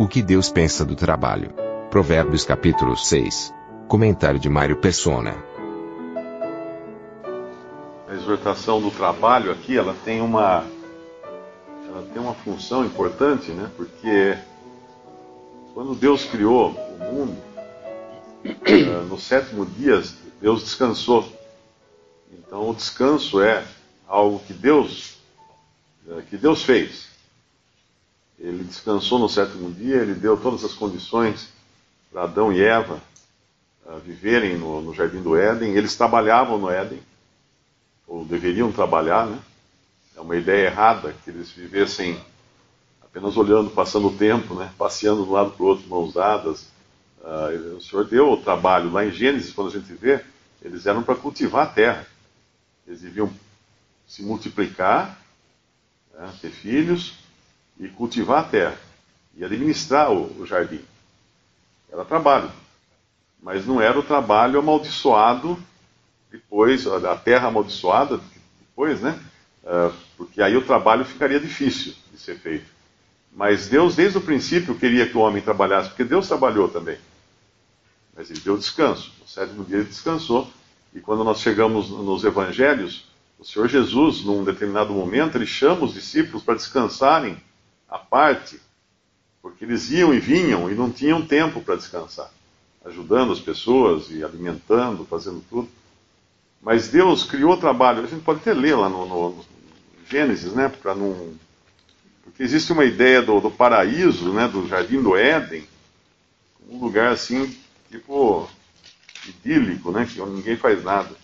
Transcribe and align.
O 0.00 0.06
que 0.06 0.22
Deus 0.22 0.48
pensa 0.48 0.84
do 0.84 0.94
trabalho. 0.94 1.52
Provérbios 1.90 2.44
capítulo 2.44 2.96
6. 2.96 3.52
Comentário 3.88 4.38
de 4.38 4.48
Mário 4.48 4.76
Persona. 4.76 5.34
A 8.06 8.14
exortação 8.14 8.80
do 8.80 8.92
trabalho 8.92 9.50
aqui, 9.50 9.76
ela 9.76 9.96
tem 10.04 10.20
uma 10.20 10.64
ela 11.88 12.06
tem 12.12 12.22
uma 12.22 12.32
função 12.32 12.84
importante, 12.84 13.50
né? 13.50 13.68
Porque 13.76 14.38
quando 15.74 15.96
Deus 15.96 16.24
criou 16.26 16.70
o 16.70 16.98
mundo, 17.12 17.36
eh, 18.44 19.04
no 19.08 19.18
sétimo 19.18 19.66
dia 19.66 20.00
Deus 20.40 20.62
descansou. 20.62 21.28
Então 22.32 22.70
o 22.70 22.74
descanso 22.74 23.42
é 23.42 23.64
algo 24.06 24.38
que 24.46 24.52
Deus 24.52 25.18
eh, 26.08 26.22
que 26.30 26.36
Deus 26.36 26.62
fez. 26.62 27.17
Ele 28.38 28.62
descansou 28.62 29.18
no 29.18 29.28
sétimo 29.28 29.72
dia, 29.72 29.96
ele 29.96 30.14
deu 30.14 30.36
todas 30.36 30.64
as 30.64 30.72
condições 30.72 31.48
para 32.10 32.22
Adão 32.22 32.52
e 32.52 32.62
Eva 32.62 33.00
uh, 33.84 33.98
viverem 33.98 34.56
no, 34.56 34.80
no, 34.80 34.94
jardim 34.94 35.20
do 35.20 35.36
Éden. 35.36 35.74
Eles 35.74 35.96
trabalhavam 35.96 36.56
no 36.56 36.70
Éden, 36.70 37.00
ou 38.06 38.24
deveriam 38.24 38.70
trabalhar, 38.70 39.26
né? 39.26 39.38
É 40.16 40.20
uma 40.20 40.36
ideia 40.36 40.66
errada 40.66 41.14
que 41.24 41.30
eles 41.30 41.50
vivessem 41.50 42.20
apenas 43.02 43.36
olhando, 43.36 43.70
passando 43.70 44.08
o 44.08 44.16
tempo, 44.16 44.54
né? 44.54 44.72
Passeando 44.78 45.24
de 45.24 45.28
um 45.28 45.32
lado 45.32 45.50
para 45.50 45.62
o 45.62 45.66
outro, 45.66 45.88
mãos 45.88 46.12
dadas. 46.12 46.68
Uh, 47.20 47.76
o 47.76 47.80
Senhor 47.80 48.04
deu 48.04 48.32
o 48.32 48.36
trabalho. 48.36 48.92
Lá 48.92 49.04
em 49.04 49.10
Gênesis, 49.10 49.52
quando 49.52 49.68
a 49.68 49.78
gente 49.78 49.92
vê, 49.94 50.24
eles 50.62 50.86
eram 50.86 51.02
para 51.02 51.16
cultivar 51.16 51.64
a 51.66 51.70
terra. 51.70 52.06
Eles 52.86 53.00
deviam 53.00 53.30
se 54.06 54.22
multiplicar, 54.22 55.20
né? 56.14 56.32
ter 56.40 56.50
filhos 56.50 57.27
e 57.78 57.88
cultivar 57.88 58.40
a 58.40 58.48
terra 58.48 58.78
e 59.36 59.44
administrar 59.44 60.10
o, 60.10 60.40
o 60.40 60.46
jardim. 60.46 60.80
Era 61.90 62.04
trabalho, 62.04 62.50
mas 63.42 63.66
não 63.66 63.80
era 63.80 63.98
o 63.98 64.02
trabalho 64.02 64.58
amaldiçoado 64.58 65.58
depois, 66.30 66.86
a 66.86 67.16
terra 67.16 67.48
amaldiçoada 67.48 68.20
depois, 68.60 69.00
né? 69.00 69.18
Uh, 69.64 69.92
porque 70.16 70.42
aí 70.42 70.56
o 70.56 70.64
trabalho 70.64 71.04
ficaria 71.04 71.40
difícil 71.40 71.94
de 72.12 72.18
ser 72.18 72.38
feito. 72.38 72.66
Mas 73.32 73.68
Deus, 73.68 73.94
desde 73.94 74.18
o 74.18 74.22
princípio, 74.22 74.74
queria 74.74 75.08
que 75.08 75.16
o 75.16 75.20
homem 75.20 75.42
trabalhasse, 75.42 75.90
porque 75.90 76.04
Deus 76.04 76.26
trabalhou 76.26 76.68
também. 76.68 76.98
Mas 78.16 78.30
ele 78.30 78.40
deu 78.40 78.56
descanso. 78.56 79.12
No 79.20 79.28
sétimo 79.28 79.64
dia 79.64 79.78
ele 79.78 79.86
descansou. 79.86 80.50
E 80.94 81.00
quando 81.00 81.22
nós 81.22 81.40
chegamos 81.40 81.90
nos 81.90 82.24
evangelhos, 82.24 83.06
o 83.38 83.44
Senhor 83.44 83.68
Jesus, 83.68 84.24
num 84.24 84.42
determinado 84.42 84.92
momento, 84.92 85.36
ele 85.36 85.46
chama 85.46 85.84
os 85.84 85.94
discípulos 85.94 86.42
para 86.42 86.54
descansarem 86.54 87.40
à 87.88 87.98
parte, 87.98 88.60
porque 89.40 89.64
eles 89.64 89.90
iam 89.90 90.12
e 90.12 90.20
vinham 90.20 90.70
e 90.70 90.74
não 90.74 90.90
tinham 90.90 91.24
tempo 91.24 91.60
para 91.62 91.76
descansar, 91.76 92.30
ajudando 92.84 93.32
as 93.32 93.40
pessoas 93.40 94.10
e 94.10 94.22
alimentando, 94.22 95.06
fazendo 95.06 95.42
tudo. 95.48 95.68
Mas 96.60 96.88
Deus 96.88 97.24
criou 97.24 97.56
trabalho, 97.56 98.04
a 98.04 98.06
gente 98.06 98.22
pode 98.22 98.40
até 98.40 98.52
ler 98.52 98.76
lá 98.76 98.88
no, 98.88 99.06
no, 99.06 99.44
Gênesis, 100.08 100.52
né, 100.52 100.68
para 100.68 100.94
não. 100.94 101.34
Porque 102.24 102.42
existe 102.42 102.72
uma 102.72 102.84
ideia 102.84 103.22
do, 103.22 103.40
do 103.40 103.50
paraíso, 103.50 104.32
né, 104.32 104.48
do 104.48 104.66
jardim 104.66 105.02
do 105.02 105.16
Éden, 105.16 105.66
um 106.68 106.78
lugar 106.78 107.12
assim, 107.12 107.56
tipo 107.90 108.48
idílico, 109.26 109.90
né, 109.90 110.06
que 110.06 110.20
ninguém 110.20 110.56
faz 110.56 110.82
nada. 110.82 111.14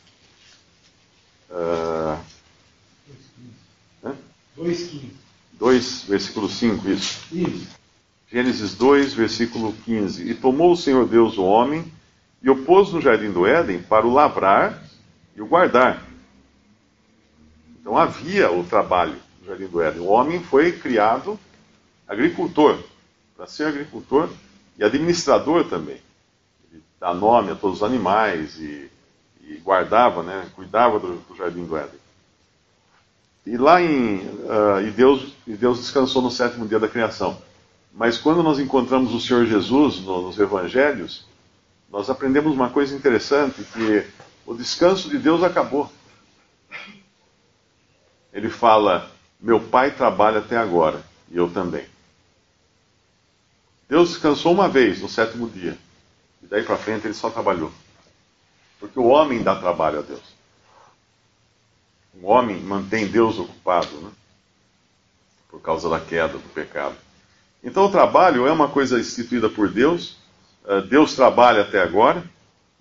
Uh... 1.50 2.34
2,15. 4.56 5.23
2, 5.58 6.04
versículo 6.08 6.48
5, 6.48 6.88
isso. 6.88 7.74
Gênesis 8.30 8.74
2, 8.74 9.14
versículo 9.14 9.72
15. 9.84 10.28
E 10.28 10.34
tomou 10.34 10.72
o 10.72 10.76
Senhor 10.76 11.06
Deus 11.06 11.38
o 11.38 11.44
homem 11.44 11.84
e 12.42 12.50
o 12.50 12.64
pôs 12.64 12.92
no 12.92 13.00
jardim 13.00 13.30
do 13.30 13.46
Éden 13.46 13.80
para 13.80 14.06
o 14.06 14.12
lavrar 14.12 14.82
e 15.36 15.40
o 15.40 15.46
guardar. 15.46 16.02
Então 17.80 17.96
havia 17.96 18.50
o 18.50 18.64
trabalho 18.64 19.16
no 19.40 19.46
jardim 19.46 19.66
do 19.66 19.80
Éden. 19.80 20.00
O 20.00 20.06
homem 20.06 20.42
foi 20.42 20.72
criado 20.72 21.38
agricultor, 22.08 22.78
para 23.36 23.46
ser 23.46 23.66
agricultor 23.66 24.28
e 24.76 24.84
administrador 24.84 25.64
também. 25.64 26.00
Ele 26.72 26.82
dá 27.00 27.14
nome 27.14 27.52
a 27.52 27.54
todos 27.54 27.78
os 27.78 27.82
animais 27.82 28.58
e, 28.58 28.90
e 29.42 29.56
guardava, 29.58 30.22
né, 30.22 30.48
cuidava 30.54 30.98
do, 30.98 31.16
do 31.16 31.36
jardim 31.36 31.64
do 31.64 31.76
Éden. 31.76 32.03
E 33.46 33.56
lá 33.56 33.80
em. 33.82 34.18
Uh, 34.18 34.80
e, 34.86 34.90
Deus, 34.90 35.32
e 35.46 35.54
Deus 35.54 35.78
descansou 35.78 36.22
no 36.22 36.30
sétimo 36.30 36.66
dia 36.66 36.78
da 36.78 36.88
criação. 36.88 37.40
Mas 37.92 38.18
quando 38.18 38.42
nós 38.42 38.58
encontramos 38.58 39.14
o 39.14 39.20
Senhor 39.20 39.44
Jesus 39.44 40.00
no, 40.00 40.22
nos 40.22 40.38
evangelhos, 40.38 41.26
nós 41.90 42.08
aprendemos 42.08 42.54
uma 42.54 42.70
coisa 42.70 42.94
interessante: 42.94 43.62
que 43.62 44.06
o 44.46 44.54
descanso 44.54 45.08
de 45.08 45.18
Deus 45.18 45.42
acabou. 45.42 45.92
Ele 48.32 48.48
fala: 48.48 49.10
Meu 49.40 49.60
pai 49.60 49.90
trabalha 49.90 50.38
até 50.38 50.56
agora, 50.56 51.04
e 51.30 51.36
eu 51.36 51.50
também. 51.50 51.86
Deus 53.88 54.08
descansou 54.10 54.52
uma 54.52 54.68
vez, 54.68 55.00
no 55.00 55.08
sétimo 55.08 55.48
dia. 55.48 55.78
E 56.42 56.46
daí 56.46 56.62
para 56.62 56.76
frente 56.76 57.06
ele 57.06 57.14
só 57.14 57.30
trabalhou. 57.30 57.70
Porque 58.80 58.98
o 58.98 59.06
homem 59.06 59.42
dá 59.42 59.54
trabalho 59.54 60.00
a 60.00 60.02
Deus. 60.02 60.33
O 62.20 62.26
homem 62.26 62.60
mantém 62.60 63.06
Deus 63.06 63.38
ocupado, 63.38 63.96
né? 64.00 64.10
por 65.54 65.60
causa 65.60 65.88
da 65.88 66.00
queda, 66.00 66.32
do 66.32 66.48
pecado. 66.52 66.96
Então 67.62 67.84
o 67.84 67.90
trabalho 67.90 68.46
é 68.46 68.52
uma 68.52 68.68
coisa 68.68 68.98
instituída 68.98 69.48
por 69.48 69.70
Deus, 69.70 70.16
eh, 70.66 70.80
Deus 70.82 71.14
trabalha 71.14 71.62
até 71.62 71.80
agora, 71.80 72.24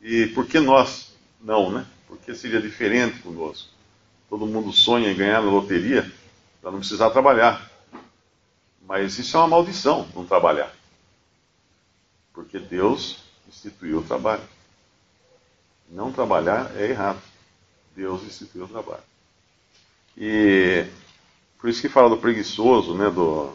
e 0.02 0.26
por 0.28 0.48
que 0.48 0.60
nós 0.60 1.14
não, 1.40 1.72
né? 1.72 1.86
Porque 2.08 2.34
seria 2.34 2.60
diferente 2.60 3.20
conosco. 3.20 3.70
Todo 4.28 4.48
mundo 4.48 4.74
sonha 4.74 5.12
em 5.12 5.16
ganhar 5.16 5.42
na 5.42 5.52
loteria 5.52 6.12
para 6.62 6.72
não 6.72 6.80
precisar 6.80 7.12
trabalhar. 7.12 7.70
Mas 8.86 9.20
isso 9.20 9.38
é 9.38 9.40
uma 9.40 9.50
maldição, 9.50 10.08
não 10.16 10.26
trabalhar. 10.26 10.74
Porque 12.34 12.58
Deus 12.58 13.24
instituiu 13.48 14.00
o 14.00 14.04
trabalho. 14.04 14.44
Não 15.90 16.12
trabalhar 16.12 16.72
é 16.76 16.88
errado. 16.88 17.22
Deus 17.96 18.24
instituiu 18.24 18.66
o 18.66 18.68
trabalho. 18.68 19.13
E 20.18 20.86
por 21.60 21.70
isso 21.70 21.82
que 21.82 21.90
fala 21.90 22.10
do 22.10 22.18
preguiçoso, 22.18 22.94
né, 22.94 23.10
do, 23.10 23.50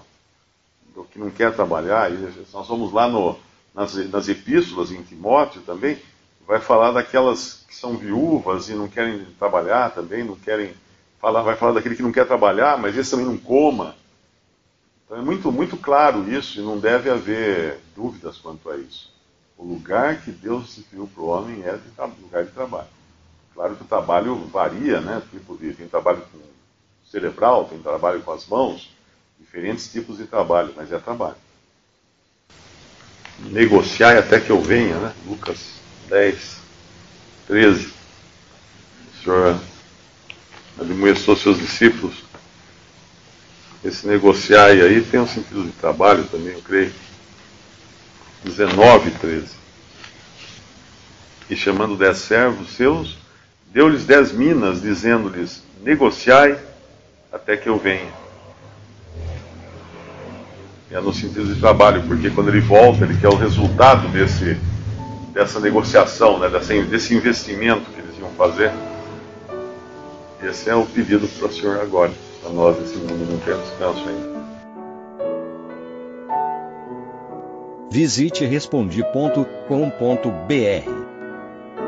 do 0.94 1.04
que 1.04 1.18
não 1.18 1.30
quer 1.30 1.54
trabalhar. 1.54 2.10
E 2.10 2.16
nós 2.52 2.66
vamos 2.66 2.92
lá 2.92 3.08
no, 3.08 3.38
nas, 3.74 3.94
nas 4.10 4.28
epístolas, 4.28 4.90
em 4.90 5.02
Timóteo 5.02 5.60
também, 5.62 5.98
vai 6.46 6.60
falar 6.60 6.92
daquelas 6.92 7.64
que 7.68 7.74
são 7.74 7.96
viúvas 7.96 8.68
e 8.68 8.74
não 8.74 8.88
querem 8.88 9.24
trabalhar 9.38 9.90
também, 9.90 10.24
não 10.24 10.34
querem 10.34 10.72
falar, 11.20 11.42
vai 11.42 11.56
falar 11.56 11.72
daquele 11.72 11.94
que 11.94 12.02
não 12.02 12.12
quer 12.12 12.26
trabalhar, 12.26 12.78
mas 12.78 12.96
esse 12.96 13.10
também 13.10 13.26
não 13.26 13.36
coma. 13.36 13.94
Então 15.04 15.18
é 15.18 15.22
muito, 15.22 15.52
muito 15.52 15.76
claro 15.76 16.30
isso 16.32 16.58
e 16.58 16.62
não 16.62 16.78
deve 16.78 17.10
haver 17.10 17.78
dúvidas 17.94 18.38
quanto 18.38 18.70
a 18.70 18.76
isso. 18.76 19.12
O 19.56 19.64
lugar 19.64 20.22
que 20.22 20.30
Deus 20.30 20.64
instituiu 20.64 21.08
para 21.12 21.22
o 21.22 21.26
homem 21.28 21.62
é 21.62 21.76
de 21.76 22.22
lugar 22.22 22.44
de 22.44 22.52
trabalho. 22.52 22.97
Claro 23.58 23.74
que 23.74 23.82
o 23.82 23.86
trabalho 23.88 24.36
varia, 24.52 25.00
né? 25.00 25.20
Tipo 25.32 25.56
de, 25.56 25.72
tem 25.72 25.88
trabalho 25.88 26.22
cerebral, 27.10 27.64
tem 27.64 27.80
trabalho 27.80 28.22
com 28.22 28.30
as 28.30 28.46
mãos, 28.46 28.88
diferentes 29.36 29.90
tipos 29.90 30.18
de 30.18 30.28
trabalho, 30.28 30.72
mas 30.76 30.92
é 30.92 30.98
trabalho. 31.00 31.34
Negociar 33.40 34.16
até 34.16 34.38
que 34.38 34.50
eu 34.50 34.62
venha, 34.62 34.96
né? 34.98 35.12
Lucas 35.26 35.72
10, 36.08 36.58
13. 37.48 37.86
O 37.86 39.24
Senhor 39.24 39.60
admoestou 40.78 41.34
seus 41.34 41.58
discípulos. 41.58 42.14
Esse 43.84 44.06
negociar 44.06 44.66
aí 44.66 45.00
tem 45.02 45.18
um 45.18 45.26
sentido 45.26 45.64
de 45.64 45.72
trabalho 45.72 46.22
também, 46.28 46.54
eu 46.54 46.62
creio. 46.62 46.94
19, 48.44 49.10
13. 49.18 49.48
E 51.50 51.56
chamando 51.56 51.96
dez 51.96 52.18
servos 52.18 52.70
seus, 52.70 53.18
deu-lhes 53.72 54.04
dez 54.04 54.32
minas, 54.32 54.82
dizendo-lhes: 54.82 55.62
negociai 55.82 56.58
até 57.32 57.56
que 57.56 57.68
eu 57.68 57.78
venha. 57.78 58.12
É 60.90 61.00
no 61.00 61.12
sentido 61.12 61.52
de 61.52 61.60
trabalho, 61.60 62.02
porque 62.08 62.30
quando 62.30 62.48
ele 62.48 62.60
volta, 62.60 63.04
ele 63.04 63.18
quer 63.18 63.28
o 63.28 63.36
resultado 63.36 64.08
desse, 64.08 64.56
dessa 65.34 65.60
negociação, 65.60 66.38
né, 66.38 66.48
desse 66.88 67.14
investimento 67.14 67.90
que 67.90 68.00
eles 68.00 68.18
iam 68.18 68.30
fazer. 68.30 68.72
Esse 70.42 70.70
é 70.70 70.74
o 70.74 70.86
pedido 70.86 71.28
para 71.28 71.48
o 71.48 71.52
Senhor 71.52 71.78
agora, 71.80 72.10
para 72.40 72.52
nós 72.52 72.80
nesse 72.80 72.96
mundo 72.96 73.30
não 73.30 73.38
tem 73.38 73.54
descanso 73.60 74.08
ainda. 74.08 74.38
Visite 77.90 78.46
respondi.com.br. 78.46 80.97